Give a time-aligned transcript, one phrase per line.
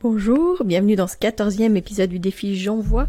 [0.00, 3.08] Bonjour, bienvenue dans ce quatorzième épisode du défi J'envoie.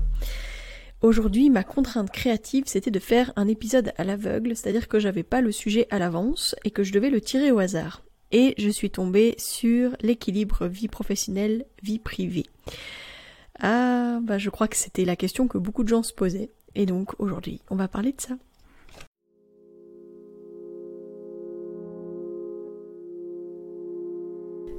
[1.03, 5.41] Aujourd'hui, ma contrainte créative, c'était de faire un épisode à l'aveugle, c'est-à-dire que j'avais pas
[5.41, 8.01] le sujet à l'avance et que je devais le tirer au hasard.
[8.31, 12.47] Et je suis tombée sur l'équilibre vie professionnelle, vie privée.
[13.59, 16.49] Ah, bah je crois que c'était la question que beaucoup de gens se posaient.
[16.73, 18.35] Et donc aujourd'hui, on va parler de ça.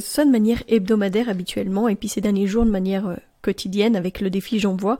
[0.00, 3.16] Que ce soit de manière hebdomadaire habituellement, et puis ces derniers jours de manière euh,
[3.42, 4.98] quotidienne avec le défi J'envoie.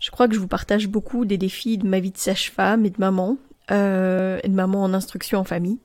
[0.00, 2.90] Je crois que je vous partage beaucoup des défis de ma vie de sage-femme et
[2.90, 3.36] de maman,
[3.70, 5.78] euh, et de maman en instruction en famille.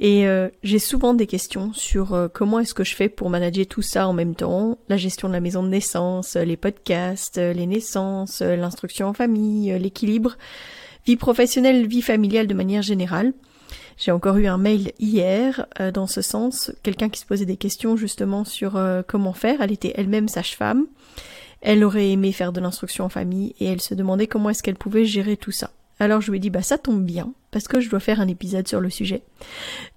[0.00, 3.82] Et euh, j'ai souvent des questions sur comment est-ce que je fais pour manager tout
[3.82, 8.40] ça en même temps, la gestion de la maison de naissance, les podcasts, les naissances,
[8.40, 10.36] l'instruction en famille, l'équilibre,
[11.06, 13.32] vie professionnelle, vie familiale de manière générale.
[13.96, 17.56] J'ai encore eu un mail hier euh, dans ce sens, quelqu'un qui se posait des
[17.56, 19.60] questions justement sur euh, comment faire.
[19.60, 20.86] Elle était elle-même sage-femme.
[21.60, 24.76] Elle aurait aimé faire de l'instruction en famille et elle se demandait comment est-ce qu'elle
[24.76, 25.70] pouvait gérer tout ça.
[26.00, 28.28] Alors je lui ai dit bah ça tombe bien parce que je dois faire un
[28.28, 29.22] épisode sur le sujet.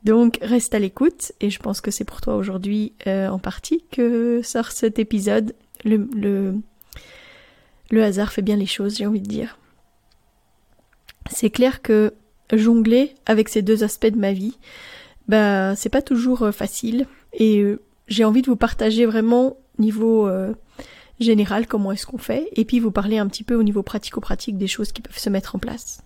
[0.04, 3.84] Donc reste à l'écoute et je pense que c'est pour toi aujourd'hui euh, en partie
[3.92, 5.56] que sort cet épisode.
[5.84, 6.56] Le, le,
[7.90, 9.58] le hasard fait bien les choses, j'ai envie de dire.
[11.32, 12.14] C'est clair que
[12.54, 14.58] jongler avec ces deux aspects de ma vie,
[15.28, 20.28] bah c'est pas toujours euh, facile et euh, j'ai envie de vous partager vraiment niveau
[20.28, 20.54] euh,
[21.20, 24.58] général comment est-ce qu'on fait et puis vous parler un petit peu au niveau pratico-pratique
[24.58, 26.02] des choses qui peuvent se mettre en place.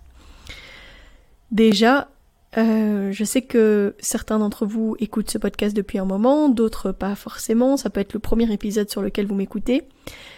[1.52, 2.10] Déjà,
[2.56, 7.76] je sais que certains d'entre vous écoutent ce podcast depuis un moment, d'autres pas forcément,
[7.76, 9.84] ça peut être le premier épisode sur lequel vous m'écoutez.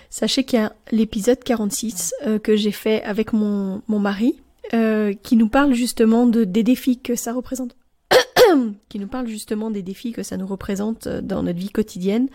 [0.09, 4.42] Sachez qu'il y a l'épisode 46 que j'ai fait avec mon, mon mari,
[4.73, 7.75] euh, qui nous parle justement de, des défis que ça représente.
[8.89, 12.29] qui nous parle justement des défis que ça nous représente euh, dans notre vie quotidienne,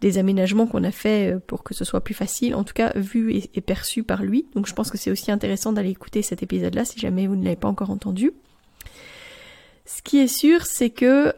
[0.00, 2.92] des aménagements qu'on a fait euh, pour que ce soit plus facile, en tout cas
[2.96, 4.46] vu et, perçu par lui.
[4.54, 7.44] Donc je pense que c'est aussi intéressant d'aller écouter cet épisode-là si jamais vous ne
[7.44, 8.32] l'avez pas encore entendu.
[9.84, 11.34] Ce qui est sûr, c'est que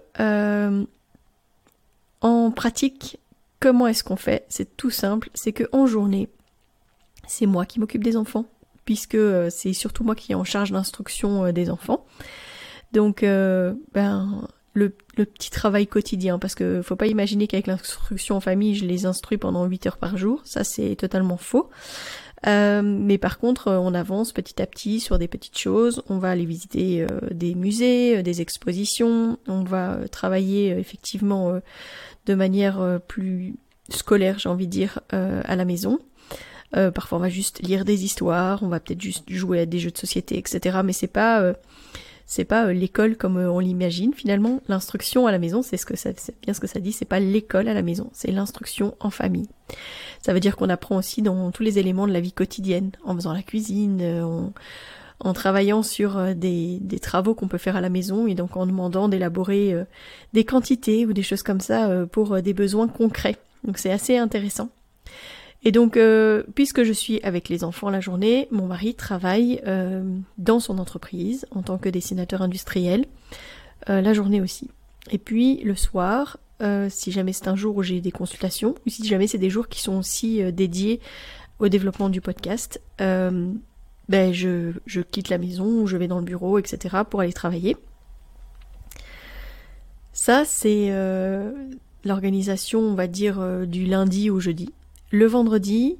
[2.20, 3.18] en pratique,
[3.60, 4.44] comment est-ce qu'on fait?
[4.48, 6.28] C'est tout simple, c'est que en journée,
[7.26, 8.46] c'est moi qui m'occupe des enfants
[8.88, 12.06] puisque euh, c'est surtout moi qui est en charge d'instruction euh, des enfants.
[12.90, 18.40] Donc, euh, ben, le, petit travail quotidien, parce que faut pas imaginer qu'avec l'instruction en
[18.40, 21.68] famille, je les instruis pendant 8 heures par jour, ça c'est totalement faux.
[22.46, 26.02] mais par contre, on avance petit à petit sur des petites choses.
[26.08, 29.38] On va aller visiter des musées, des expositions.
[29.48, 31.60] On va travailler effectivement
[32.24, 33.56] de manière plus
[33.90, 35.98] scolaire, j'ai envie de dire, à la maison.
[36.76, 39.78] Euh, parfois on va juste lire des histoires, on va peut-être juste jouer à des
[39.78, 40.80] jeux de société, etc.
[40.84, 41.54] Mais c'est pas euh,
[42.26, 44.60] c'est pas euh, l'école comme on l'imagine finalement.
[44.68, 46.92] L'instruction à la maison, c'est ce que ça, c'est bien ce que ça dit.
[46.92, 49.48] C'est pas l'école à la maison, c'est l'instruction en famille.
[50.20, 53.14] Ça veut dire qu'on apprend aussi dans tous les éléments de la vie quotidienne, en
[53.14, 54.52] faisant la cuisine, en,
[55.20, 58.66] en travaillant sur des, des travaux qu'on peut faire à la maison et donc en
[58.66, 59.74] demandant d'élaborer
[60.34, 63.36] des quantités ou des choses comme ça pour des besoins concrets.
[63.64, 64.70] Donc c'est assez intéressant.
[65.64, 70.02] Et donc, euh, puisque je suis avec les enfants la journée, mon mari travaille euh,
[70.38, 73.06] dans son entreprise en tant que dessinateur industriel,
[73.88, 74.70] euh, la journée aussi.
[75.10, 76.38] Et puis le soir,
[76.88, 79.68] si jamais c'est un jour où j'ai des consultations, ou si jamais c'est des jours
[79.68, 81.00] qui sont aussi dédiés
[81.60, 86.58] au développement du podcast, ben je, je quitte la maison je vais dans le bureau,
[86.58, 86.96] etc.
[87.08, 87.76] pour aller travailler.
[90.12, 90.92] Ça, c'est
[92.04, 94.68] l'organisation, on va dire, du lundi au jeudi.
[95.10, 95.96] Le vendredi,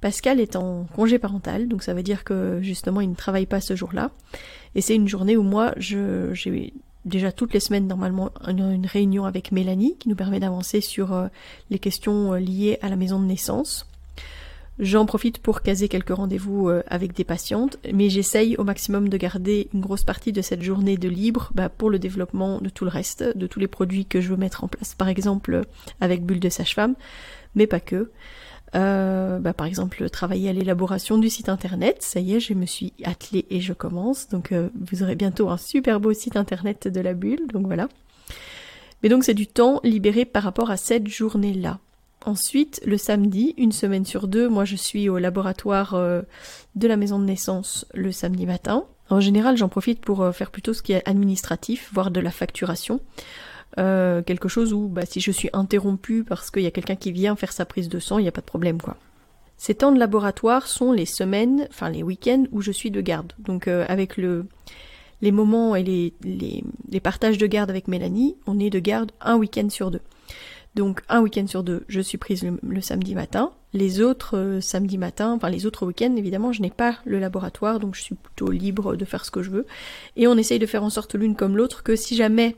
[0.00, 3.60] Pascal est en congé parental, donc ça veut dire que justement il ne travaille pas
[3.60, 4.10] ce jour-là.
[4.74, 6.32] Et c'est une journée où moi je,
[7.04, 11.28] déjà toutes les semaines normalement une, réunion avec Mélanie qui nous permet d'avancer sur euh,
[11.70, 13.86] les questions liées à la maison de naissance.
[14.78, 19.68] J'en profite pour caser quelques rendez-vous avec des patientes, mais j'essaye au maximum de garder
[19.74, 22.90] une grosse partie de cette journée de libre bah, pour le développement de tout le
[22.90, 24.94] reste, de tous les produits que je veux mettre en place.
[24.94, 25.66] Par exemple
[26.00, 26.94] avec Bulle de Sage-Femme,
[27.54, 28.10] mais pas que.
[28.74, 32.02] Euh, bah, par exemple, travailler à l'élaboration du site internet.
[32.02, 34.28] Ça y est, je me suis attelée et je commence.
[34.28, 37.46] Donc, euh, vous aurez bientôt un super beau site internet de la bulle.
[37.52, 37.88] Donc voilà.
[39.02, 41.78] Mais donc, c'est du temps libéré par rapport à cette journée-là.
[42.26, 46.20] Ensuite, le samedi, une semaine sur deux, moi je suis au laboratoire euh,
[46.74, 48.84] de la maison de naissance le samedi matin.
[49.08, 53.00] En général, j'en profite pour faire plutôt ce qui est administratif, voire de la facturation.
[53.78, 57.12] Euh, quelque chose où bah, si je suis interrompue parce qu'il y a quelqu'un qui
[57.12, 58.96] vient faire sa prise de sang, il n'y a pas de problème quoi.
[59.56, 63.32] Ces temps de laboratoire sont les semaines, enfin les week-ends où je suis de garde.
[63.38, 64.46] Donc euh, avec le,
[65.20, 69.12] les moments et les, les, les, partages de garde avec Mélanie, on est de garde
[69.20, 70.00] un week-end sur deux.
[70.74, 73.52] Donc un week-end sur deux, je suis prise le, samedi matin.
[73.72, 77.80] Les autres euh, samedis matin, enfin les autres week-ends, évidemment, je n'ai pas le laboratoire,
[77.80, 79.66] donc je suis plutôt libre de faire ce que je veux.
[80.16, 82.56] Et on essaye de faire en sorte l'une comme l'autre que si jamais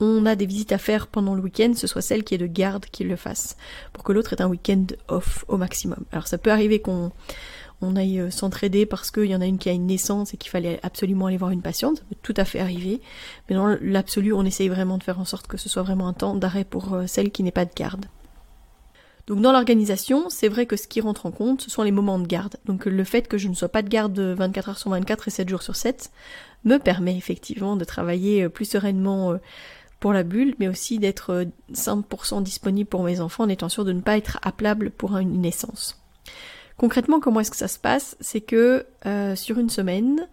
[0.00, 2.46] on a des visites à faire pendant le week-end, ce soit celle qui est de
[2.46, 3.56] garde qui le fasse,
[3.92, 6.04] pour que l'autre ait un week-end off au maximum.
[6.12, 7.12] Alors ça peut arriver qu'on
[7.80, 10.36] on aille euh, s'entraider parce qu'il y en a une qui a une naissance et
[10.36, 13.00] qu'il fallait absolument aller voir une patiente, ça peut tout à fait arriver,
[13.48, 16.12] mais dans l'absolu, on essaye vraiment de faire en sorte que ce soit vraiment un
[16.12, 18.06] temps d'arrêt pour euh, celle qui n'est pas de garde.
[19.26, 22.18] Donc dans l'organisation, c'est vrai que ce qui rentre en compte, ce sont les moments
[22.18, 22.56] de garde.
[22.64, 25.30] Donc le fait que je ne sois pas de garde 24 heures sur 24 et
[25.30, 26.10] 7 jours sur 7
[26.64, 29.38] me permet effectivement de travailler euh, plus sereinement
[30.00, 33.92] pour la bulle, mais aussi d'être 100% disponible pour mes enfants en étant sûr de
[33.92, 36.00] ne pas être appelable pour une naissance.
[36.76, 38.16] Concrètement, comment est-ce que ça se passe?
[38.20, 40.28] C'est que euh, sur une semaine,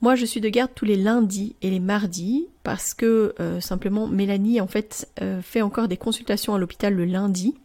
[0.00, 4.06] moi je suis de garde tous les lundis et les mardis parce que euh, simplement
[4.06, 7.56] Mélanie en fait euh, fait encore des consultations à l'hôpital le lundi,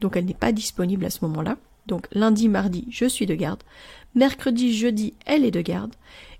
[0.00, 1.58] donc elle n'est pas disponible à ce moment-là.
[1.86, 3.62] Donc lundi, mardi, je suis de garde.
[4.14, 5.94] Mercredi, jeudi, elle est de garde.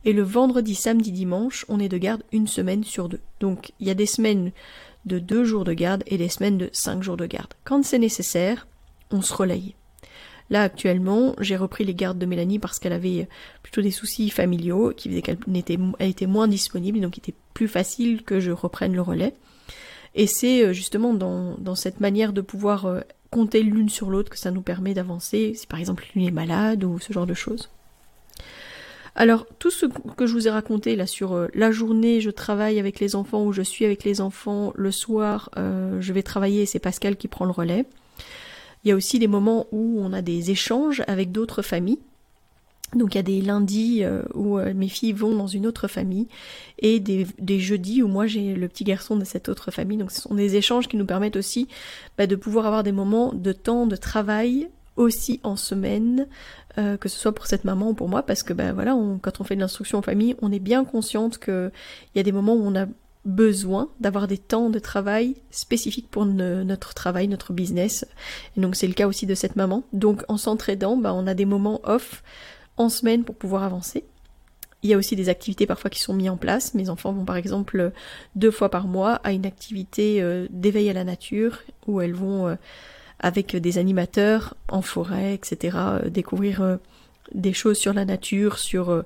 [0.06, 3.18] Et le vendredi, samedi, dimanche, on est de garde une semaine sur deux.
[3.40, 4.52] Donc il y a des semaines
[5.04, 7.52] de deux jours de garde et des semaines de cinq jours de garde.
[7.64, 8.68] Quand c'est nécessaire,
[9.10, 9.74] on se relaye.
[10.48, 13.28] Là actuellement, j'ai repris les gardes de Mélanie parce qu'elle avait
[13.64, 18.22] plutôt des soucis familiaux qui faisaient qu'elle était, moins disponible, donc il était plus facile
[18.22, 19.34] que je reprenne le relais.
[20.14, 23.00] Et c'est euh, justement dans, dans, cette manière de pouvoir euh,
[23.30, 26.84] compter l'une sur l'autre que ça nous permet d'avancer, si par exemple l'une est malade
[26.84, 27.70] ou ce genre de choses.
[29.18, 32.78] Alors, tout ce que je vous ai raconté là sur euh, la journée, je travaille
[32.78, 36.66] avec les enfants ou je suis avec les enfants, le soir, euh, je vais travailler
[36.66, 37.86] c'est Pascal qui prend le relais.
[38.84, 41.98] Il y a aussi des moments où on a des échanges avec d'autres familles.
[42.94, 46.28] Donc il y a des lundis euh, où mes filles vont dans une autre famille
[46.78, 49.96] et des, jeudis où moi j'ai le petit garçon de cette autre famille.
[49.96, 51.68] Donc ce sont des échanges qui nous permettent aussi
[52.18, 56.26] bah, de pouvoir avoir des moments de temps de travail aussi en semaine,
[56.78, 59.40] euh, que ce soit pour cette maman ou pour moi, parce que ben voilà, quand
[59.40, 61.72] on fait de l'instruction en famille, on est bien consciente qu'il
[62.14, 62.86] y a des moments où on a
[63.26, 68.06] besoin d'avoir des temps de travail spécifiques pour notre travail, notre business.
[68.56, 69.82] Et donc c'est le cas aussi de cette maman.
[69.92, 72.22] Donc en s'entraidant, ben, on a des moments off
[72.76, 74.04] en semaine pour pouvoir avancer.
[74.82, 76.74] Il y a aussi des activités parfois qui sont mises en place.
[76.74, 77.92] Mes enfants vont par exemple
[78.36, 82.46] deux fois par mois à une activité euh, d'éveil à la nature où elles vont
[82.46, 82.54] euh,
[83.20, 85.76] avec des animateurs en forêt, etc.
[85.78, 86.76] Euh, découvrir euh,
[87.34, 89.02] des choses sur la nature, sur euh,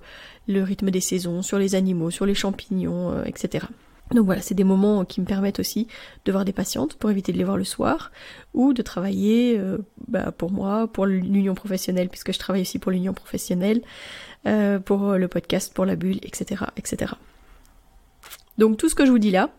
[0.48, 3.66] le rythme des saisons, sur les animaux, sur les champignons, etc.
[4.12, 5.86] Donc voilà, c'est des moments qui me permettent aussi
[6.24, 8.10] de voir des patientes pour éviter de les voir le soir,
[8.54, 9.60] ou de travailler
[10.08, 13.82] bah, pour moi, pour l'union professionnelle, puisque je travaille aussi pour l'union professionnelle,
[14.84, 17.12] pour le podcast, pour la bulle, etc., etc.
[18.58, 19.50] Donc tout ce que je vous dis là,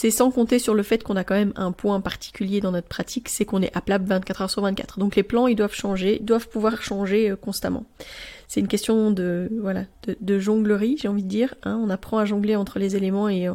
[0.00, 2.86] c'est sans compter sur le fait qu'on a quand même un point particulier dans notre
[2.86, 5.00] pratique, c'est qu'on est appelable 24 heures sur 24.
[5.00, 7.84] Donc les plans, ils doivent changer, doivent pouvoir changer euh, constamment.
[8.46, 9.86] C'est une question de voilà
[10.20, 11.56] de, jonglerie, j'ai envie de dire.
[11.64, 11.80] Hein.
[11.82, 13.54] On apprend à jongler entre les éléments et euh,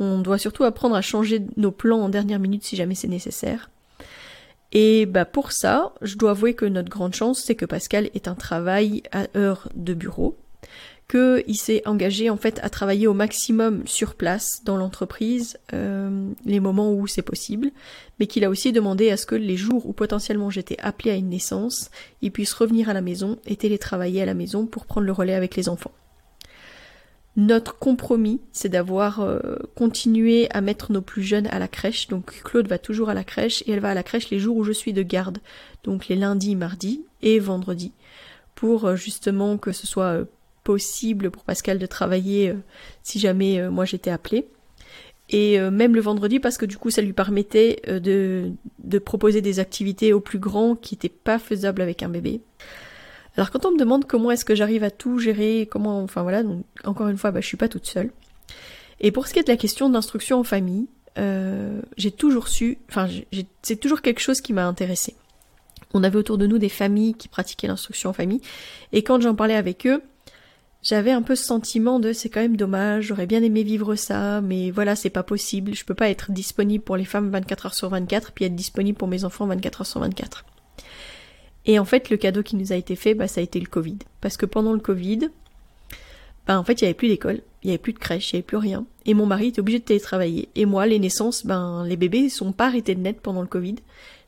[0.00, 3.70] on doit surtout apprendre à changer nos plans en dernière minute si jamais c'est nécessaire.
[4.72, 8.26] Et bah pour ça, je dois avouer que notre grande chance, c'est que Pascal est
[8.26, 10.36] un travail à heure de bureau
[11.14, 16.58] qu'il s'est engagé en fait à travailler au maximum sur place dans l'entreprise euh, les
[16.58, 17.70] moments où c'est possible,
[18.18, 21.14] mais qu'il a aussi demandé à ce que les jours où potentiellement j'étais appelée à
[21.14, 21.90] une naissance,
[22.20, 25.34] il puisse revenir à la maison et télétravailler à la maison pour prendre le relais
[25.34, 25.92] avec les enfants.
[27.36, 29.38] Notre compromis, c'est d'avoir euh,
[29.76, 32.08] continué à mettre nos plus jeunes à la crèche.
[32.08, 34.56] Donc Claude va toujours à la crèche et elle va à la crèche les jours
[34.56, 35.38] où je suis de garde,
[35.84, 37.92] donc les lundis, mardis et vendredis,
[38.56, 40.26] pour euh, justement que ce soit
[40.64, 42.56] possible pour Pascal de travailler euh,
[43.02, 44.48] si jamais euh, moi j'étais appelée.
[45.28, 48.50] et euh, même le vendredi parce que du coup ça lui permettait de,
[48.82, 52.40] de proposer des activités aux plus grands qui n'étaient pas faisables avec un bébé.
[53.36, 56.42] Alors quand on me demande comment est-ce que j'arrive à tout gérer, comment, enfin voilà,
[56.42, 58.10] donc encore une fois, bah, je suis pas toute seule.
[59.00, 60.86] Et pour ce qui est de la question d'instruction en famille,
[61.96, 63.08] j'ai toujours su, enfin
[63.62, 65.16] c'est toujours quelque chose qui m'a intéressée.
[65.94, 68.40] On avait autour de nous des familles qui pratiquaient l'instruction en famille,
[68.92, 70.00] et quand j'en parlais avec eux,
[70.84, 74.40] j'avais un peu ce sentiment de c'est quand même dommage, j'aurais bien aimé vivre ça,
[74.42, 77.74] mais voilà, c'est pas possible, je peux pas être disponible pour les femmes 24 heures
[77.74, 80.44] sur 24, puis être disponible pour mes enfants 24 heures sur 24.
[81.66, 83.66] Et en fait, le cadeau qui nous a été fait, bah, ça a été le
[83.66, 83.96] Covid.
[84.20, 85.30] Parce que pendant le Covid,
[86.46, 88.34] bah, en fait, il y avait plus d'école, il y avait plus de crèche, il
[88.34, 88.84] y avait plus rien.
[89.06, 90.50] Et mon mari était obligé de télétravailler.
[90.56, 93.76] Et moi, les naissances, ben, les bébés sont pas arrêtés de naître pendant le Covid.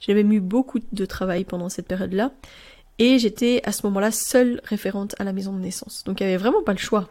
[0.01, 2.33] J'ai même eu beaucoup de travail pendant cette période-là.
[2.99, 6.03] Et j'étais à ce moment-là seule référente à la maison de naissance.
[6.05, 7.09] Donc il y avait vraiment pas le choix.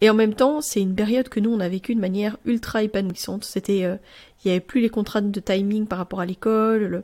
[0.00, 2.82] Et en même temps, c'est une période que nous on a vécue de manière ultra
[2.82, 3.44] épanouissante.
[3.44, 3.96] C'était, euh,
[4.44, 7.02] il y avait plus les contraintes de timing par rapport à l'école.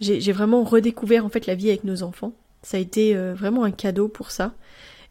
[0.00, 2.32] J'ai vraiment redécouvert en fait la vie avec nos enfants.
[2.62, 4.54] Ça a été euh, vraiment un cadeau pour ça.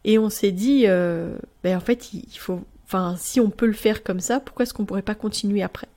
[0.04, 3.72] Et on s'est dit, euh, ben en fait, il faut, enfin, si on peut le
[3.72, 5.88] faire comme ça, pourquoi est-ce qu'on pourrait pas continuer après?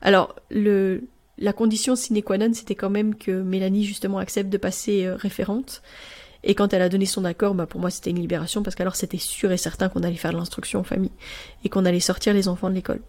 [0.00, 1.02] Alors, le,
[1.38, 5.16] la condition sine qua non, c'était quand même que Mélanie justement accepte de passer euh,
[5.16, 5.82] référente.
[6.44, 8.96] Et quand elle a donné son accord, bah pour moi c'était une libération parce qu'alors
[8.96, 11.10] c'était sûr et certain qu'on allait faire de l'instruction en famille
[11.64, 13.00] et qu'on allait sortir les enfants de l'école.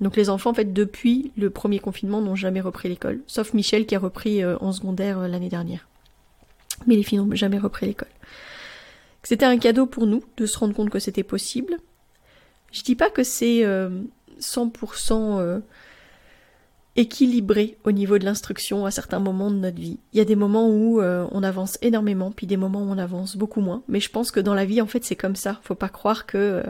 [0.00, 3.86] Donc les enfants en fait depuis le premier confinement n'ont jamais repris l'école, sauf Michel
[3.86, 5.88] qui a repris euh, en secondaire euh, l'année dernière.
[6.86, 8.08] Mais les filles n'ont jamais repris l'école.
[9.22, 11.78] C'était un cadeau pour nous de se rendre compte que c'était possible.
[12.72, 13.64] Je dis pas que c'est
[14.40, 15.62] 100%
[16.96, 19.98] équilibré au niveau de l'instruction à certains moments de notre vie.
[20.12, 22.98] Il y a des moments où euh, on avance énormément, puis des moments où on
[22.98, 23.82] avance beaucoup moins.
[23.88, 25.60] Mais je pense que dans la vie, en fait, c'est comme ça.
[25.62, 26.62] Faut pas croire que euh,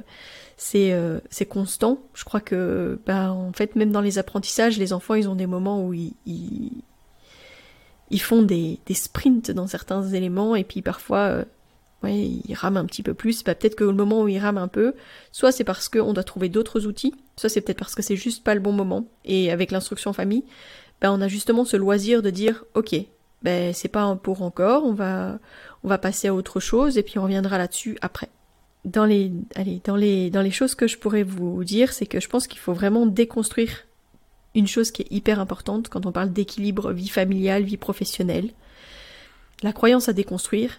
[0.57, 2.01] c'est euh, c'est constant.
[2.15, 5.47] Je crois que, bah, en fait, même dans les apprentissages, les enfants, ils ont des
[5.47, 6.83] moments où ils, ils,
[8.11, 11.45] ils font des, des sprints dans certains éléments, et puis parfois
[12.09, 14.69] il rame un petit peu plus, bah, peut-être que le moment où il rame un
[14.69, 14.95] peu,
[15.33, 18.45] soit c'est parce qu'on doit trouver d'autres outils, soit c'est peut-être parce que c'est juste
[18.45, 19.07] pas le bon moment.
[19.25, 20.45] Et avec l'instruction famille,
[21.01, 22.95] bah, on a justement ce loisir de dire, ok,
[23.43, 25.39] ben c'est pas pour encore, on va,
[25.85, 28.29] on va passer à autre chose et puis on reviendra là-dessus après.
[28.85, 32.21] Dans les, allez, dans les, dans les choses que je pourrais vous dire, c'est que
[32.21, 33.85] je pense qu'il faut vraiment déconstruire
[34.55, 38.51] une chose qui est hyper importante quand on parle d'équilibre vie familiale, vie professionnelle.
[39.63, 40.79] La croyance à déconstruire,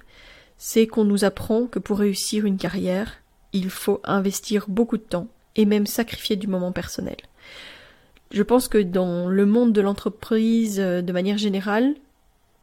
[0.58, 3.18] c'est qu'on nous apprend que pour réussir une carrière,
[3.54, 7.18] il faut investir beaucoup de temps et même sacrifier du moment personnel.
[8.32, 11.96] Je pense que dans le monde de l'entreprise euh, de manière générale,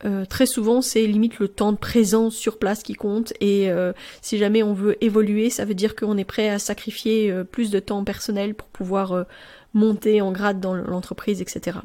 [0.05, 3.93] euh, très souvent c'est limite le temps de présence sur place qui compte et euh,
[4.21, 7.81] si jamais on veut évoluer, ça veut dire qu'on est prêt à sacrifier plus de
[7.81, 9.25] temps personnel pour pouvoir
[9.73, 11.79] monter en grade dans l'entreprise, etc.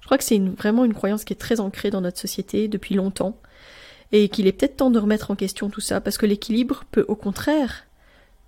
[0.00, 2.94] Je crois que c'est vraiment une croyance qui est très ancrée dans notre société depuis
[2.94, 3.36] longtemps
[4.12, 7.04] et qu'il est peut-être temps de remettre en question tout ça, parce que l'équilibre peut
[7.08, 7.84] au contraire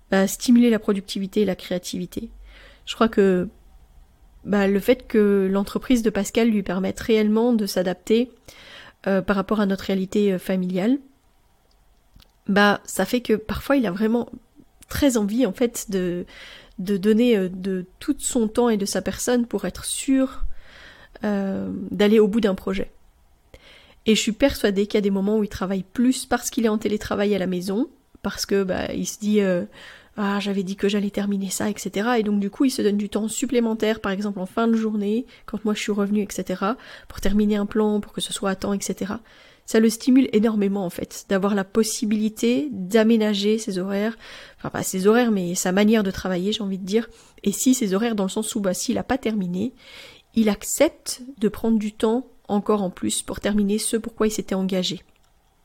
[0.09, 2.29] bah, stimuler la productivité et la créativité.
[2.85, 3.47] Je crois que
[4.43, 8.31] bah, le fait que l'entreprise de Pascal lui permette réellement de s'adapter
[9.07, 10.97] euh, par rapport à notre réalité euh, familiale,
[12.47, 14.29] bah ça fait que parfois il a vraiment
[14.89, 16.25] très envie en fait de
[16.79, 20.43] de donner euh, de tout son temps et de sa personne pour être sûr
[21.23, 22.91] d'aller au bout d'un projet.
[24.05, 26.65] Et je suis persuadée qu'il y a des moments où il travaille plus parce qu'il
[26.65, 27.87] est en télétravail à la maison,
[28.21, 29.65] parce que bah il se dit euh,
[30.17, 32.09] ah j'avais dit que j'allais terminer ça, etc.
[32.17, 34.75] Et donc du coup il se donne du temps supplémentaire, par exemple en fin de
[34.75, 36.63] journée, quand moi je suis revenue, etc.
[37.07, 39.13] pour terminer un plan, pour que ce soit à temps, etc.
[39.65, 44.17] Ça le stimule énormément en fait, d'avoir la possibilité d'aménager ses horaires,
[44.57, 47.07] enfin pas ses horaires mais sa manière de travailler j'ai envie de dire,
[47.43, 49.73] et si ses horaires dans le sens où bah s'il a pas terminé,
[50.33, 54.55] il accepte de prendre du temps encore en plus pour terminer ce pourquoi il s'était
[54.55, 55.01] engagé.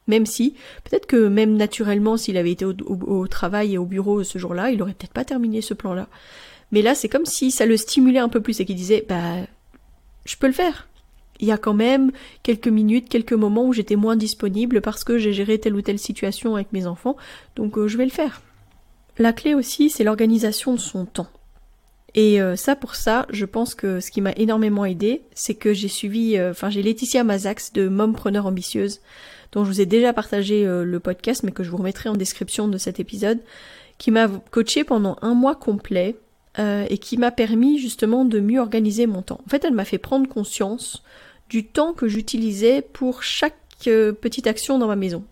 [0.07, 4.38] Même si, peut-être que même naturellement, s'il avait été au, travail et au bureau ce
[4.38, 6.09] jour-là, il aurait peut-être pas terminé ce plan-là.
[6.71, 9.38] Mais là, c'est comme si ça le stimulait un peu plus et qu'il disait, bah,
[10.25, 10.88] je peux le faire.
[11.40, 12.12] Il y a quand même
[12.43, 15.99] quelques minutes, quelques moments où j'étais moins disponible parce que j'ai géré telle ou telle
[15.99, 17.16] situation avec mes enfants,
[17.57, 18.40] donc euh, je vais le faire.
[19.19, 21.28] La clé aussi, c'est l'organisation de son temps.
[22.16, 25.75] Et euh, ça, pour ça, je pense que ce qui m'a énormément aidé, c'est que
[25.75, 29.00] j'ai suivi, euh, enfin j'ai Laetitia Mazax de Mompreneur Ambitieuse,
[29.52, 32.14] dont je vous ai déjà partagé euh, le podcast, mais que je vous remettrai en
[32.14, 33.38] description de cet épisode,
[33.99, 36.16] qui m'a coaché pendant un mois complet
[36.58, 39.42] et qui m'a permis justement de mieux organiser mon temps.
[39.44, 41.02] En fait, elle m'a fait prendre conscience
[41.50, 45.23] du temps que j'utilisais pour chaque petite action dans ma maison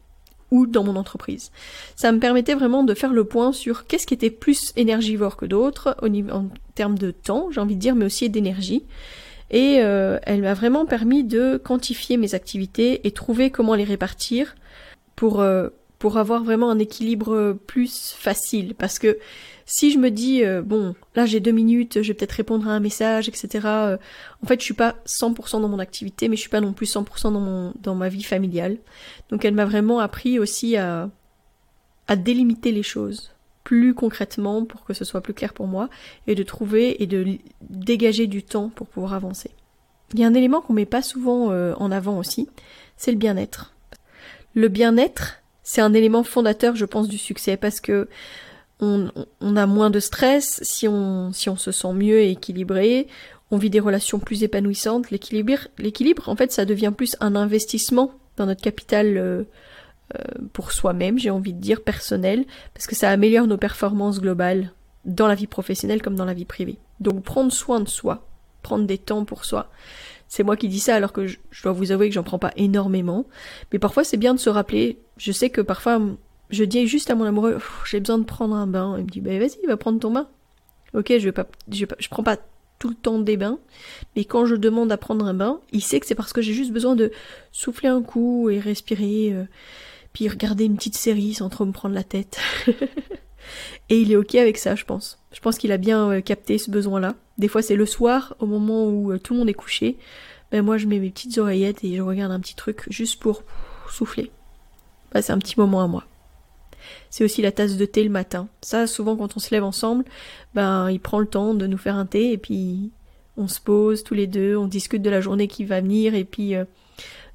[0.54, 1.50] ou dans mon entreprise.
[1.96, 5.46] Ça me permettait vraiment de faire le point sur qu'est-ce qui était plus énergivore que
[5.46, 6.46] d'autres en
[6.76, 8.84] termes de temps, j'ai envie de dire, mais aussi d'énergie.
[9.50, 14.54] Et euh, elle m'a vraiment permis de quantifier mes activités et trouver comment les répartir
[15.16, 18.74] pour, euh, pour avoir vraiment un équilibre plus facile.
[18.74, 19.18] Parce que
[19.66, 22.72] si je me dis, euh, bon, là j'ai deux minutes, je vais peut-être répondre à
[22.72, 23.66] un message, etc.
[24.42, 26.92] en fait, je suis pas 100% dans mon activité, mais je suis pas non plus
[26.92, 28.76] 100% dans, mon, dans ma vie familiale.
[29.30, 31.10] Donc elle m'a vraiment appris aussi à,
[32.08, 33.30] à délimiter les choses
[33.62, 35.88] plus concrètement pour que ce soit plus clair pour moi
[36.26, 39.50] et de trouver et de dégager du temps pour pouvoir avancer.
[40.12, 42.46] Il y a un élément qu'on met pas souvent en avant aussi,
[42.98, 43.74] c'est le bien-être.
[44.52, 48.08] Le bien-être, c'est un élément fondateur, je pense, du succès parce que
[48.80, 53.08] on, a moins de stress si on, si on se sent mieux et équilibré,
[53.50, 55.10] on vit des relations plus épanouissantes.
[55.10, 59.44] L'équilibre, l'équilibre, en fait, ça devient plus un investissement dans notre capital euh,
[60.16, 62.44] euh, pour soi-même, j'ai envie de dire personnel,
[62.74, 64.72] parce que ça améliore nos performances globales
[65.04, 66.78] dans la vie professionnelle comme dans la vie privée.
[67.00, 68.26] Donc prendre soin de soi,
[68.62, 69.70] prendre des temps pour soi,
[70.34, 72.50] c'est moi qui dis ça alors que je, dois vous avouer que j'en prends pas
[72.56, 73.24] énormément.
[73.72, 74.98] Mais parfois c'est bien de se rappeler.
[75.16, 76.02] Je sais que parfois
[76.50, 78.96] je dis juste à mon amoureux, j'ai besoin de prendre un bain.
[78.98, 80.26] Il me dit, bah vas-y, va prendre ton bain.
[80.92, 81.46] Ok, je vais pas,
[82.10, 82.36] prends pas
[82.80, 83.60] tout le temps des bains,
[84.16, 86.52] mais quand je demande à prendre un bain, il sait que c'est parce que j'ai
[86.52, 87.12] juste besoin de
[87.52, 89.44] souffler un coup et respirer, euh,
[90.12, 92.40] puis regarder une petite série sans trop me prendre la tête.
[93.90, 95.18] et il est ok avec ça, je pense.
[95.32, 97.14] Je pense qu'il a bien euh, capté ce besoin-là.
[97.38, 99.96] Des fois, c'est le soir, au moment où euh, tout le monde est couché.
[100.52, 103.42] Ben moi, je mets mes petites oreillettes et je regarde un petit truc juste pour
[103.90, 104.30] souffler.
[105.12, 106.04] Ben, c'est un petit moment à moi.
[107.10, 108.48] C'est aussi la tasse de thé le matin.
[108.60, 110.04] Ça, souvent, quand on se lève ensemble,
[110.54, 112.90] ben, il prend le temps de nous faire un thé et puis
[113.36, 116.24] on se pose tous les deux, on discute de la journée qui va venir et
[116.24, 116.64] puis euh,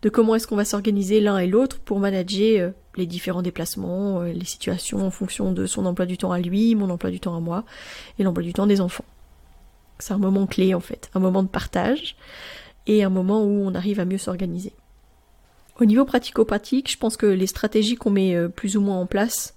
[0.02, 4.46] de comment est-ce qu'on va s'organiser l'un et l'autre pour manager les différents déplacements, les
[4.46, 7.40] situations en fonction de son emploi du temps à lui, mon emploi du temps à
[7.40, 7.64] moi
[8.20, 9.06] et l'emploi du temps des enfants.
[9.98, 12.16] C'est un moment clé en fait, un moment de partage
[12.88, 14.74] et un moment où on arrive à mieux s'organiser.
[15.80, 19.06] Au niveau pratico-pratique, je pense que les stratégies qu'on met euh, plus ou moins en
[19.06, 19.56] place,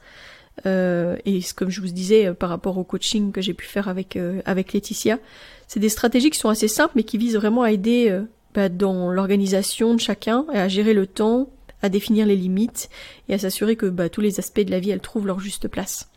[0.67, 3.89] euh, et comme je vous disais euh, par rapport au coaching que j'ai pu faire
[3.89, 5.19] avec, avec Laetitia,
[5.67, 8.17] c'est des stratégies qui sont assez simples mais qui visent vraiment à aider
[8.55, 11.49] bah, dans l'organisation de chacun et à gérer le temps,
[11.83, 12.89] à définir les limites
[13.29, 15.69] et à s'assurer que bah, tous les aspects de la vie elles trouvent leur juste
[15.69, 16.09] place.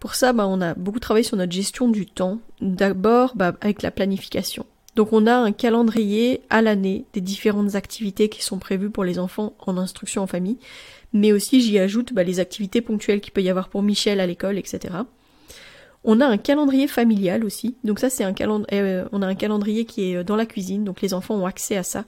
[0.00, 2.40] Pour ça, bah, on a beaucoup travaillé sur notre gestion du temps.
[2.60, 4.66] D'abord, bah, avec la planification.
[4.96, 9.18] Donc on a un calendrier à l'année des différentes activités qui sont prévues pour les
[9.18, 10.58] enfants en instruction en famille,
[11.12, 14.58] mais aussi j'y ajoute les activités ponctuelles qu'il peut y avoir pour Michel à l'école,
[14.58, 14.94] etc.
[16.04, 19.34] On a un calendrier familial aussi, donc ça c'est un calendrier, euh, on a un
[19.34, 22.04] calendrier qui est dans la cuisine, donc les enfants ont accès à ça,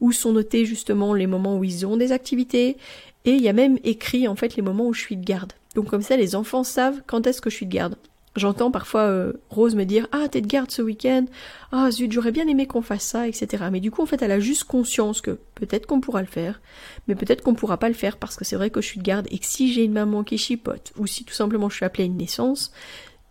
[0.00, 2.76] où sont notés justement les moments où ils ont des activités,
[3.24, 5.52] et il y a même écrit en fait les moments où je suis de garde.
[5.74, 7.96] Donc comme ça, les enfants savent quand est-ce que je suis de garde.
[8.36, 11.24] J'entends parfois euh, Rose me dire Ah, t'es de garde ce week-end
[11.72, 13.64] Ah, zut, j'aurais bien aimé qu'on fasse ça, etc.
[13.72, 16.60] Mais du coup, en fait, elle a juste conscience que peut-être qu'on pourra le faire,
[17.08, 19.04] mais peut-être qu'on pourra pas le faire parce que c'est vrai que je suis de
[19.04, 21.86] garde et que si j'ai une maman qui chipote, ou si tout simplement je suis
[21.86, 22.72] appelée à une naissance,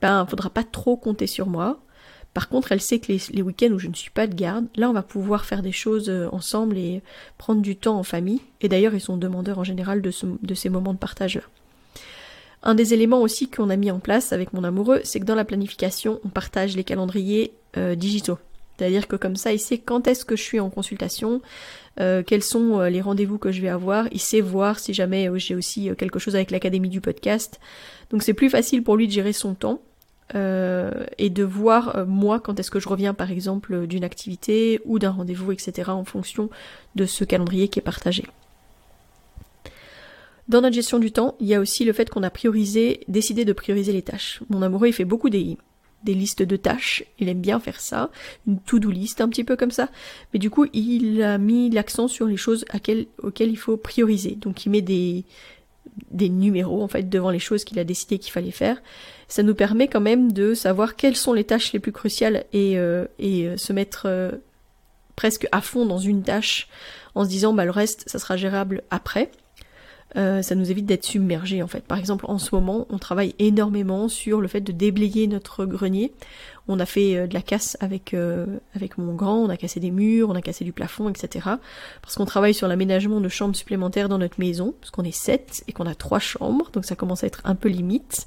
[0.06, 1.80] ben, faudra pas trop compter sur moi.
[2.36, 4.88] Par contre, elle sait que les, week-ends où je ne suis pas de garde, là,
[4.88, 7.02] on va pouvoir faire des choses euh, ensemble et
[7.40, 8.42] prendre du temps en famille.
[8.62, 11.42] Et d'ailleurs, ils sont demandeurs en général de, ces moments de partage-là.
[12.62, 15.34] Un des éléments aussi qu'on a mis en place avec mon amoureux, c'est que dans
[15.34, 18.38] la planification, on partage les calendriers euh, digitaux.
[18.78, 21.42] C'est-à-dire que comme ça, il sait quand est-ce que je suis en consultation,
[22.00, 25.56] euh, quels sont les rendez-vous que je vais avoir, il sait voir si jamais j'ai
[25.56, 27.60] aussi quelque chose avec l'académie du podcast.
[28.12, 29.82] Donc c'est plus facile pour lui de gérer son temps
[30.34, 35.12] et de voir moi quand est-ce que je reviens par exemple d'une activité ou d'un
[35.12, 35.92] rendez-vous, etc.
[35.92, 36.50] en fonction
[36.96, 38.26] de ce calendrier qui est partagé.
[40.48, 43.46] Dans notre gestion du temps, il y a aussi le fait qu'on a priorisé, décidé
[43.46, 44.42] de prioriser les tâches.
[44.50, 45.58] Mon amoureux, il fait beaucoup des,
[46.04, 48.12] des listes de tâches, il aime bien faire ça,
[48.46, 49.90] une to-do list un petit peu comme ça,
[50.34, 52.64] mais du coup, il a mis l'accent sur les choses
[53.24, 54.38] auxquelles il faut prioriser.
[54.40, 55.26] Donc il met des,
[56.12, 58.82] des numéros en fait devant les choses qu'il a décidé qu'il fallait faire.
[59.28, 62.78] Ça nous permet quand même de savoir quelles sont les tâches les plus cruciales et,
[62.78, 64.32] euh, et euh, se mettre euh,
[65.16, 66.68] presque à fond dans une tâche
[67.16, 69.32] en se disant bah le reste ça sera gérable après.
[70.18, 71.84] Euh, ça nous évite d'être submergés en fait.
[71.84, 76.14] Par exemple, en ce moment, on travaille énormément sur le fait de déblayer notre grenier.
[76.70, 79.82] On a fait euh, de la casse avec euh, avec mon grand, on a cassé
[79.82, 81.50] des murs, on a cassé du plafond, etc.
[82.02, 85.64] Parce qu'on travaille sur l'aménagement de chambres supplémentaires dans notre maison, parce qu'on est sept
[85.68, 88.26] et qu'on a trois chambres, donc ça commence à être un peu limite.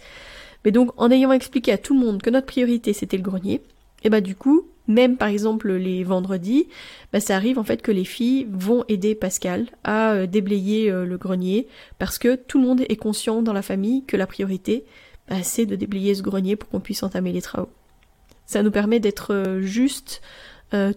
[0.65, 3.63] Mais donc, en ayant expliqué à tout le monde que notre priorité c'était le grenier,
[4.05, 6.67] et bah du coup, même par exemple les vendredis,
[7.13, 11.05] bah, ça arrive en fait que les filles vont aider Pascal à euh, déblayer euh,
[11.05, 11.69] le grenier
[11.99, 14.85] parce que tout le monde est conscient dans la famille que la priorité,
[15.29, 17.69] bah, c'est de déblayer ce grenier pour qu'on puisse entamer les travaux.
[18.47, 20.23] Ça nous permet d'être euh, juste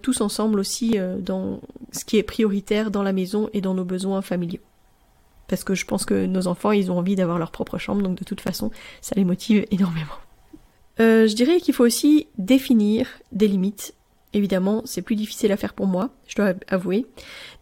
[0.01, 1.61] tous ensemble aussi dans
[1.93, 4.59] ce qui est prioritaire dans la maison et dans nos besoins familiaux.
[5.47, 8.17] Parce que je pense que nos enfants, ils ont envie d'avoir leur propre chambre, donc
[8.17, 10.13] de toute façon, ça les motive énormément.
[10.99, 13.93] Euh, je dirais qu'il faut aussi définir des limites.
[14.33, 17.05] Évidemment, c'est plus difficile à faire pour moi, je dois avouer.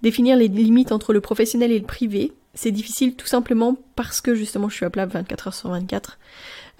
[0.01, 4.35] Définir les limites entre le professionnel et le privé, c'est difficile tout simplement parce que
[4.35, 6.19] justement je suis à plat 24 heures sur 24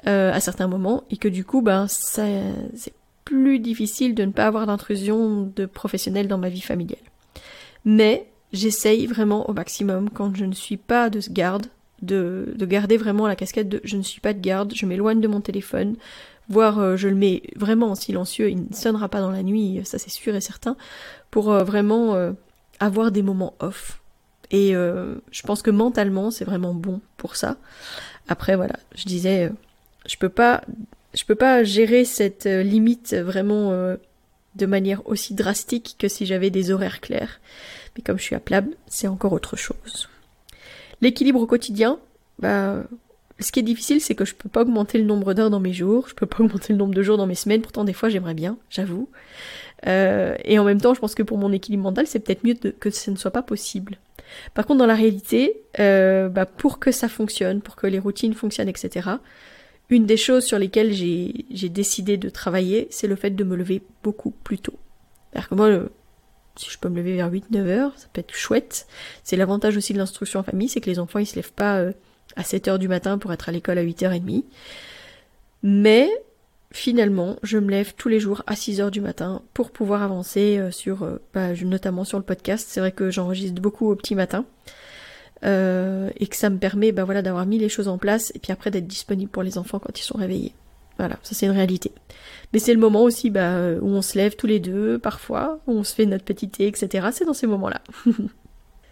[0.08, 4.48] euh, à certains moments et que du coup ben c'est plus difficile de ne pas
[4.48, 7.00] avoir d'intrusion de professionnels dans ma vie familiale.
[7.86, 11.68] Mais j'essaye vraiment au maximum quand je ne suis pas de garde
[12.02, 15.22] de, de garder vraiment la casquette de je ne suis pas de garde, je m'éloigne
[15.22, 15.96] de mon téléphone,
[16.50, 19.82] voire euh, je le mets vraiment en silencieux, il ne sonnera pas dans la nuit,
[19.84, 20.76] ça c'est sûr et certain,
[21.32, 22.32] pour euh, vraiment euh,
[22.80, 24.02] avoir des moments off.
[24.52, 27.58] Et je pense que mentalement c'est vraiment bon pour ça.
[28.28, 29.52] Après voilà, je disais,
[30.08, 30.64] je peux pas,
[31.14, 33.96] je peux pas gérer cette limite vraiment
[34.60, 37.40] de manière aussi drastique que si j'avais des horaires clairs.
[37.96, 40.10] Mais comme je suis appelable, c'est encore autre chose.
[41.02, 41.98] L'équilibre au quotidien,
[42.38, 42.84] bah
[43.40, 45.74] ce qui est difficile, c'est que je peux pas augmenter le nombre d'heures dans mes
[45.74, 48.10] jours, je peux pas augmenter le nombre de jours dans mes semaines, pourtant des fois
[48.10, 49.10] j'aimerais bien, j'avoue.
[49.88, 52.54] Euh, et en même temps, je pense que pour mon équilibre mental, c'est peut-être mieux
[52.54, 53.98] que ce ne soit pas possible.
[54.54, 58.34] Par contre, dans la réalité, euh, bah, pour que ça fonctionne, pour que les routines
[58.34, 59.10] fonctionnent, etc.,
[59.90, 63.82] une des choses sur lesquelles j'ai décidé de travailler, c'est le fait de me lever
[64.04, 64.78] beaucoup plus tôt.
[65.32, 65.70] C'est-à-dire que moi,
[66.56, 68.88] si je peux me lever vers 8-9 heures, ça peut être chouette.
[69.24, 71.80] C'est l'avantage aussi de l'instruction en famille, c'est que les enfants, ils se lèvent pas...
[71.80, 71.92] Euh,
[72.36, 74.46] à 7 heures du matin pour être à l'école à 8h30.
[75.64, 76.10] Mais
[76.72, 80.58] finalement, je me lève tous les jours à 6 heures du matin pour pouvoir avancer
[80.58, 82.68] euh, sur, euh, bah, notamment sur le podcast.
[82.70, 84.46] C'est vrai que j'enregistre beaucoup au petit matin.
[85.46, 88.40] Euh, et que ça me permet bah voilà d'avoir mis les choses en place et
[88.40, 90.54] puis après d'être disponible pour les enfants quand ils sont réveillés.
[90.98, 91.94] Voilà, ça c'est une réalité.
[92.52, 95.72] Mais c'est le moment aussi bah, où on se lève tous les deux, parfois, où
[95.72, 97.08] on se fait notre petit thé, etc.
[97.14, 97.82] C'est dans ces moments-là.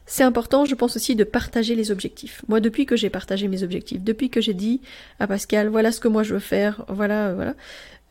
[0.10, 2.42] C'est important, je pense aussi, de partager les objectifs.
[2.48, 4.80] Moi, depuis que j'ai partagé mes objectifs, depuis que j'ai dit
[5.20, 7.56] à Pascal, voilà ce que moi je veux faire, voilà, voilà,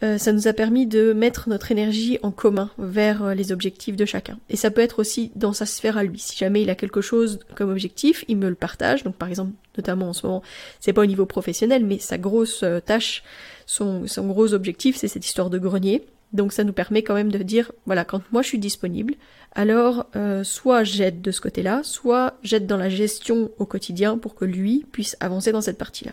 [0.02, 3.96] euh, ça nous a permis de mettre notre énergie en commun vers euh, les objectifs
[3.96, 4.38] de chacun.
[4.50, 6.18] Et ça peut être aussi dans sa sphère à lui.
[6.18, 9.04] Si jamais il a quelque chose comme objectif, il me le partage.
[9.04, 10.42] Donc par exemple, notamment en ce moment,
[10.80, 13.22] c'est pas au niveau professionnel, mais sa grosse euh, tâche,
[13.64, 16.04] son, gros objectif, c'est cette histoire de grenier.
[16.34, 19.14] Donc ça nous permet quand même de dire, voilà, quand moi je suis disponible,
[19.54, 20.06] alors
[20.42, 24.84] soit j'aide de ce côté-là, soit j'aide dans la gestion au quotidien pour que lui
[24.92, 26.12] puisse avancer dans cette partie-là.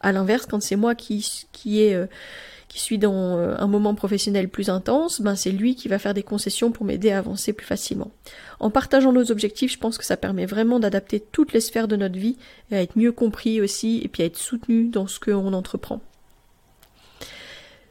[0.00, 1.98] À l'inverse, quand c'est moi qui, qui est...
[2.68, 6.14] qui suis dans euh, un moment professionnel plus intense, ben c'est lui qui va faire
[6.14, 8.10] des concessions pour m'aider à avancer plus facilement.
[8.60, 11.96] En partageant nos objectifs, je pense que ça permet vraiment d'adapter toutes les sphères de
[11.96, 12.36] notre vie
[12.70, 16.00] et à être mieux compris aussi et puis à être soutenu dans ce qu'on entreprend.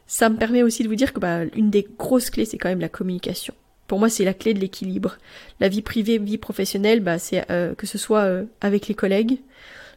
[0.06, 2.70] Ça me permet aussi de vous dire que bah, une des grosses clés, c'est quand
[2.70, 3.54] même la communication.
[3.88, 5.18] Pour moi, c'est la clé de l'équilibre.
[5.60, 9.40] La vie privée, vie professionnelle, bah, c'est euh, que ce soit euh, avec les collègues,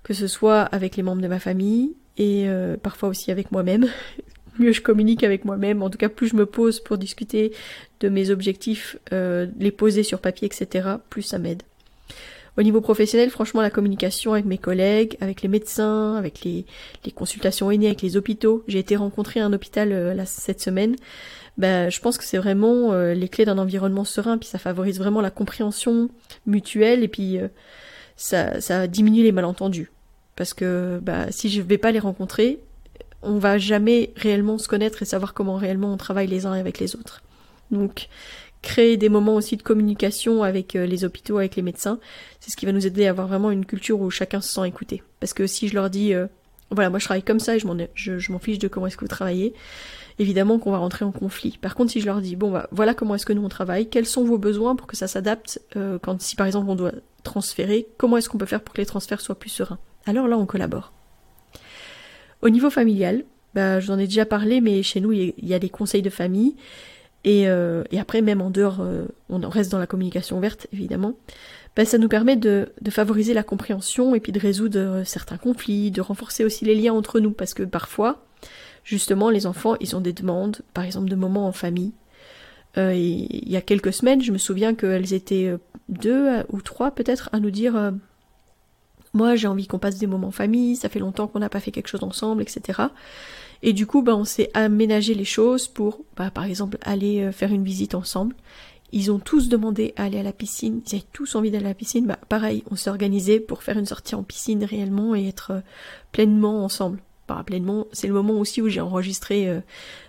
[0.02, 2.48] que ce soit avec les membres de ma famille et
[2.82, 3.86] parfois aussi avec moi-même.
[4.60, 7.52] Mieux je communique avec moi-même, en tout cas plus je me pose pour discuter
[7.98, 11.62] de mes objectifs, les poser sur papier, etc., plus ça m'aide.
[12.60, 16.66] Au niveau professionnel, franchement, la communication avec mes collègues, avec les médecins, avec les,
[17.14, 18.64] consultations aînées, avec les hôpitaux.
[18.66, 20.96] J'ai été rencontrer un hôpital euh, cette semaine.
[21.58, 24.98] Ben, je pense que c'est vraiment euh, les clés d'un environnement serein, puis ça favorise
[24.98, 26.10] vraiment la compréhension
[26.46, 27.48] mutuelle, et puis euh,
[28.16, 29.90] ça, ça diminue les malentendus.
[30.36, 32.60] Parce que bah, si je ne vais pas les rencontrer,
[33.22, 36.78] on va jamais réellement se connaître et savoir comment réellement on travaille les uns avec
[36.78, 37.22] les autres.
[37.70, 38.08] Donc
[38.62, 41.98] créer des moments aussi de communication avec euh, les hôpitaux, avec les médecins,
[42.40, 44.66] c'est ce qui va nous aider à avoir vraiment une culture où chacun se sent
[44.66, 45.02] écouté.
[45.18, 46.26] Parce que si je leur dis, euh,
[46.70, 49.08] voilà, moi je travaille comme ça et je m'en, fiche de comment est-ce que vous
[49.08, 49.54] travaillez,
[50.18, 51.58] évidemment qu'on va rentrer en conflit.
[51.60, 53.88] Par contre, si je leur dis, bon, bah, voilà comment est-ce que nous on travaille,
[53.88, 56.92] quels sont vos besoins pour que ça s'adapte, euh, quand si par exemple on doit
[57.22, 59.78] transférer, comment est-ce qu'on peut faire pour que les transferts soient plus sereins?
[60.06, 60.92] Alors là, on collabore.
[62.42, 63.24] Au niveau familial,
[63.54, 66.54] bah, j'en ai déjà parlé, mais chez nous, il y a des conseils de famille.
[67.24, 71.14] Et, euh, et, après, même en dehors, euh, on reste dans la communication ouverte, évidemment,
[71.76, 75.90] ben, ça nous permet de, favoriser la compréhension et puis de résoudre euh, certains conflits,
[75.90, 78.24] de renforcer aussi les liens entre nous, parce que parfois,
[78.84, 81.92] justement, les enfants, ils ont des demandes, par exemple, de moments en famille.
[82.78, 85.52] Euh, il y a quelques semaines, je me souviens qu'elles étaient
[85.88, 87.92] deux ou trois peut-être à nous dire
[89.12, 91.60] moi j'ai envie qu'on passe des moments en famille, ça fait longtemps qu'on n'a pas
[91.60, 92.82] fait quelque chose ensemble, etc.
[93.62, 97.32] Et du coup, bah, on s'est aménagé les choses pour, bah, par exemple, aller euh,
[97.32, 98.34] faire une visite ensemble.
[98.92, 101.68] Ils ont tous demandé à aller à la piscine, ils avaient tous envie d'aller à
[101.68, 102.06] la piscine.
[102.06, 105.60] Bah, pareil, on s'est organisé pour faire une sortie en piscine réellement et être euh,
[106.12, 107.00] pleinement ensemble.
[107.26, 109.60] Pas pleinement, c'est le moment aussi où j'ai enregistré euh,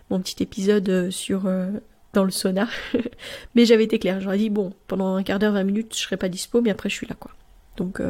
[0.09, 1.47] mon petit épisode sur
[2.13, 2.67] dans le sauna.
[3.55, 6.17] mais j'avais été claire, j'aurais dit bon, pendant un quart d'heure, 20 minutes, je serai
[6.17, 7.31] pas dispo, mais après je suis là quoi.
[7.77, 8.01] Donc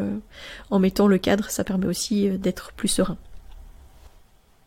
[0.69, 3.17] en mettant le cadre, ça permet aussi d'être plus serein.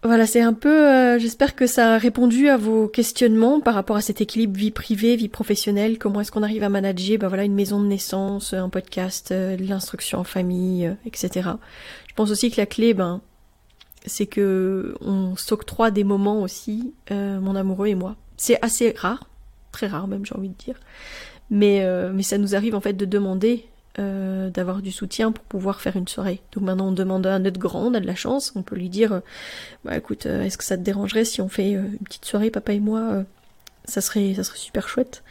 [0.05, 0.87] Voilà, c'est un peu.
[0.87, 4.71] Euh, j'espère que ça a répondu à vos questionnements par rapport à cet équilibre vie
[4.71, 5.97] privée, vie professionnelle.
[5.99, 9.57] Comment est-ce qu'on arrive à manager, ben voilà, une maison de naissance, un podcast, euh,
[9.57, 11.49] l'instruction en famille, euh, etc.
[12.07, 13.23] Je pense aussi que la clé, ben,
[14.05, 18.17] c'est que on s'octroie des moments aussi, mon amoureux et moi.
[18.37, 19.31] C'est assez rare,
[19.73, 20.79] très rare même, j'ai envie de dire.
[21.49, 23.65] Mais mais ça nous arrive en fait de demander
[24.01, 26.41] euh, d'avoir du soutien pour pouvoir faire une soirée.
[26.51, 28.89] Donc maintenant on demande à notre grand, on a de la chance, on peut lui
[28.89, 29.21] dire euh,
[29.85, 32.73] bah écoute, euh, est-ce que ça te dérangerait si on fait une petite soirée papa
[32.73, 33.23] et moi
[33.85, 35.23] ça serait ça serait super chouette.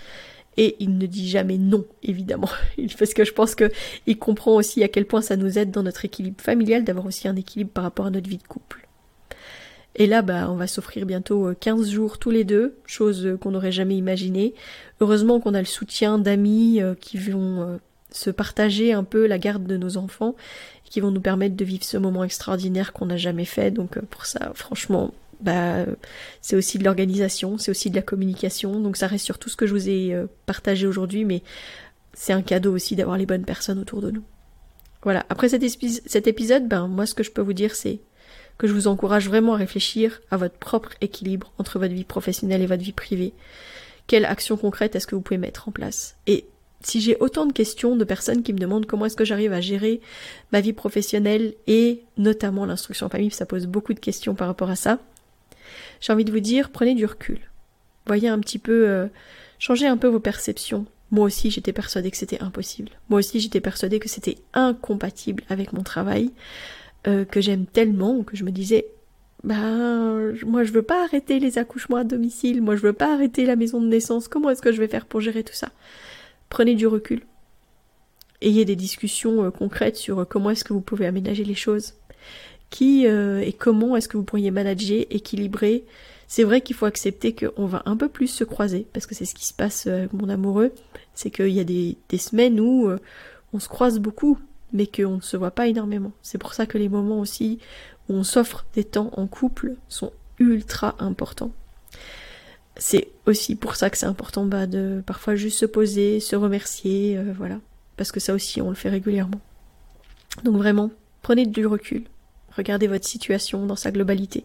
[0.56, 2.47] Et il ne dit jamais non, évidemment.
[2.97, 3.69] Parce que je pense que
[4.08, 7.28] il comprend aussi à quel point ça nous aide dans notre équilibre familial d'avoir aussi
[7.28, 8.88] un équilibre par rapport à notre vie de couple.
[9.95, 13.73] Et là, bah, on va s'offrir bientôt 15 jours tous les deux, chose qu'on n'aurait
[13.73, 14.54] jamais imaginée.
[15.02, 17.80] Heureusement qu'on a le soutien d'amis qui vont
[18.13, 20.36] se partager un peu la garde de nos enfants
[20.86, 23.71] qui vont nous permettre de vivre ce moment extraordinaire qu'on n'a jamais fait.
[23.71, 25.86] Donc euh, pour ça, franchement, bah,
[26.41, 28.80] c'est aussi de l'organisation, c'est aussi de la communication.
[28.80, 31.41] Donc ça reste sur tout ce que je vous ai euh, partagé aujourd'hui, mais
[32.13, 34.23] c'est un cadeau aussi d'avoir les bonnes personnes autour de nous.
[35.02, 35.26] Voilà.
[35.30, 35.63] Après cet,
[36.06, 37.99] cet épisode, ben moi ce que je peux vous dire, c'est
[38.58, 42.62] que je vous encourage vraiment à réfléchir à votre propre équilibre entre votre vie professionnelle
[42.62, 43.34] et votre vie privée.
[44.06, 46.15] Quelle action concrète est-ce que vous pouvez mettre en place?
[46.28, 46.45] Et
[46.84, 49.62] si j'ai autant de questions de personnes qui me demandent comment est-ce que j'arrive à
[49.62, 50.02] gérer
[50.52, 54.69] ma vie professionnelle et notamment l'instruction en famille, ça pose beaucoup de questions par rapport
[54.69, 55.00] à ça,
[56.02, 57.39] j'ai envie de vous dire, prenez du recul.
[58.06, 59.08] Voyez un petit peu, euh,
[59.60, 60.86] changez un peu vos perceptions.
[61.12, 62.89] Moi aussi, j'étais persuadée que c'était impossible.
[63.10, 66.32] Moi aussi, j'étais persuadée que c'était incompatible avec mon travail,
[67.08, 68.88] euh, que j'aime tellement, que je me disais,
[69.43, 73.46] ben, moi, je veux pas arrêter les accouchements à domicile, moi, je veux pas arrêter
[73.46, 75.69] la maison de naissance, comment est-ce que je vais faire pour gérer tout ça?
[76.54, 77.24] Prenez du recul.
[78.39, 81.96] Ayez des discussions euh, concrètes sur euh, comment est-ce que vous pouvez aménager les choses.
[82.70, 85.84] Qui euh, et comment est-ce que vous pourriez manager, équilibrer.
[86.28, 89.26] C'est vrai qu'il faut accepter qu'on va un peu plus se croiser, parce que c'est
[89.26, 90.72] ce qui se passe avec mon amoureux.
[91.16, 92.88] C'est qu'il y a des, des semaines où
[93.52, 94.38] on se croise beaucoup,
[94.74, 96.12] mais qu'on ne se voit pas énormément.
[96.22, 97.58] C'est pour ça que les moments aussi
[98.10, 101.52] où on s'offre des temps en couple sont ultra importants
[102.86, 107.17] c'est aussi pour ça que c'est important bah, de parfois juste se poser, se remercier,
[107.17, 107.62] euh, voilà.
[107.96, 109.39] Parce que ça aussi, on le fait régulièrement.
[110.43, 110.91] Donc vraiment,
[111.22, 112.04] prenez du recul.
[112.58, 114.43] Regardez votre situation dans sa globalité.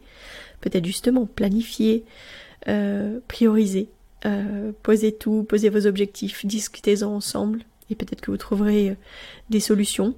[0.61, 2.05] Peut-être justement planifier,
[2.69, 3.89] euh, prioriser,
[4.25, 8.97] euh, posez tout, posez vos objectifs, discutez-en ensemble et peut-être que vous trouverez
[9.51, 10.15] des solutions.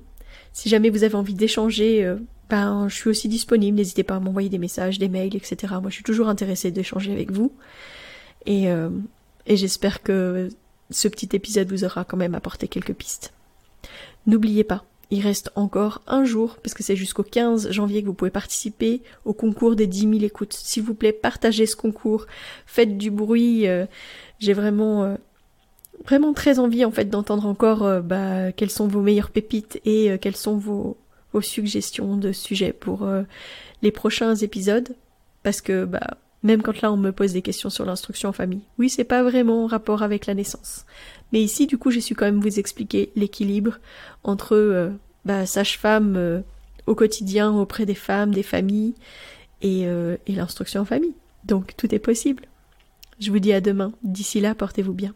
[0.53, 2.17] Si jamais vous avez envie d'échanger,
[2.51, 3.79] ben je suis aussi disponible.
[3.79, 5.57] N'hésitez pas à m'envoyer des messages, des mails, etc.
[5.81, 7.55] Moi, je suis toujours intéressée d'échanger avec vous.
[8.47, 8.91] Et, euh,
[9.47, 10.49] et j'espère que
[10.91, 13.33] ce petit épisode vous aura quand même apporté quelques pistes.
[14.27, 18.15] N'oubliez pas, il reste encore un jour, parce que c'est jusqu'au 15 janvier que vous
[18.15, 20.53] pouvez participer au concours des 10 000 écoutes.
[20.53, 22.27] S'il vous plaît, partagez ce concours,
[22.67, 23.67] faites du bruit.
[23.67, 23.87] Euh,
[24.39, 25.17] j'ai vraiment, euh,
[26.05, 30.37] vraiment très envie en fait d'entendre encore bah, quelles sont vos meilleures pépites et quelles
[30.37, 30.97] sont vos,
[31.33, 33.07] vos suggestions de sujets pour
[33.83, 34.97] les prochains épisodes,
[35.43, 38.63] parce que bah même quand là on me pose des questions sur l'instruction en famille.
[38.79, 40.87] Oui, c'est pas vraiment en rapport avec la naissance.
[41.33, 43.79] Mais ici, du coup, j'ai su quand même vous expliquer l'équilibre
[44.25, 44.91] entre euh,
[45.25, 46.41] bah, sage-femme euh,
[46.87, 48.95] au quotidien auprès des femmes, des familles
[49.63, 51.15] et, euh, et l'instruction en famille.
[51.45, 52.45] Donc tout est possible.
[53.21, 53.93] Je vous dis à demain.
[54.03, 55.15] D'ici là, portez-vous bien.